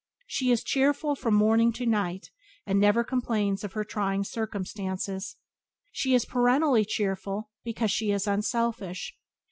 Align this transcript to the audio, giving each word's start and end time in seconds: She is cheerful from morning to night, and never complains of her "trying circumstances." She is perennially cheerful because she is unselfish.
She 0.25 0.49
is 0.49 0.63
cheerful 0.63 1.13
from 1.13 1.35
morning 1.35 1.71
to 1.73 1.85
night, 1.85 2.31
and 2.65 2.79
never 2.79 3.03
complains 3.03 3.63
of 3.63 3.73
her 3.73 3.83
"trying 3.83 4.23
circumstances." 4.23 5.35
She 5.91 6.15
is 6.15 6.25
perennially 6.25 6.85
cheerful 6.85 7.51
because 7.63 7.91
she 7.91 8.09
is 8.09 8.25
unselfish. 8.25 9.15